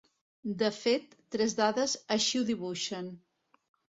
[0.61, 3.13] De fet, tres dades així ho dibuixen.